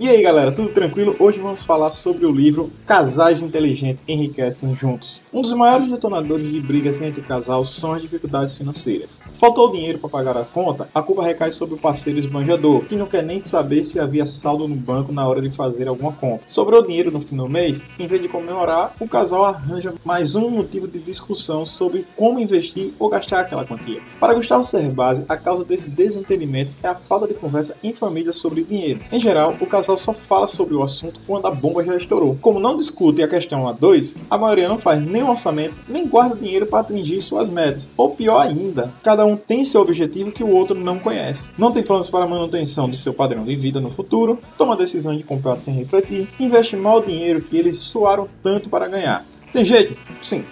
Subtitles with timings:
[0.00, 1.14] aí galera, tudo tranquilo?
[1.20, 5.22] Hoje vamos falar sobre o livro Casais Inteligentes Enriquecem Juntos.
[5.32, 9.20] Um dos maiores detonadores de brigas entre o casal são as dificuldades financeiras.
[9.34, 10.88] Faltou dinheiro para pagar a conta?
[10.94, 14.66] A culpa recai sobre o parceiro esbanjador, que não quer nem saber se havia saldo
[14.66, 16.44] no banco na hora de fazer alguma compra.
[16.46, 17.86] Sobrou dinheiro no fim do mês?
[17.98, 22.92] Em vez de comemorar, o casal arranja mais um motivo de discussão sobre como investir
[22.98, 24.02] ou gastar aquela quantia.
[24.18, 28.64] Para Gustavo Cerbasi, a causa desse desentendimento é a falta de conversa em família sobre
[28.64, 29.00] dinheiro.
[29.12, 32.36] Em geral, o casal só fala sobre o assunto quando a bomba já estourou.
[32.40, 36.36] Como não discutem a questão a dois, a maioria não faz nem orçamento, nem guarda
[36.36, 37.90] dinheiro para atingir suas metas.
[37.96, 41.50] Ou pior ainda, cada um tem seu objetivo que o outro não conhece.
[41.56, 45.16] Não tem planos para a manutenção de seu padrão de vida no futuro, toma decisão
[45.16, 49.24] de comprar sem refletir, investe mal o dinheiro que eles suaram tanto para ganhar.
[49.52, 49.96] Tem jeito?
[50.20, 50.44] Sim.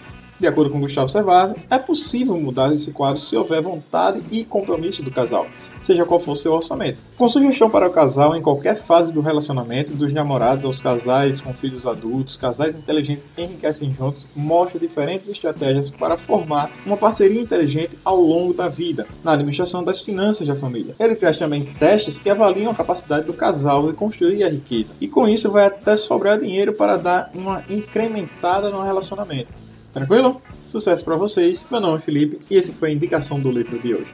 [0.42, 5.00] De acordo com Gustavo Servazzi, é possível mudar esse quadro se houver vontade e compromisso
[5.00, 5.46] do casal,
[5.80, 6.98] seja qual for seu orçamento.
[7.16, 11.54] Com sugestão para o casal em qualquer fase do relacionamento, dos namorados aos casais com
[11.54, 18.20] filhos adultos, casais inteligentes enriquecem juntos, mostra diferentes estratégias para formar uma parceria inteligente ao
[18.20, 20.96] longo da vida, na administração das finanças da família.
[20.98, 25.06] Ele traz também testes que avaliam a capacidade do casal de construir a riqueza, e
[25.06, 29.62] com isso vai até sobrar dinheiro para dar uma incrementada no relacionamento.
[29.92, 30.40] Tranquilo?
[30.64, 31.66] Sucesso para vocês.
[31.70, 34.12] Meu nome é Felipe e esse foi a indicação do livro de hoje.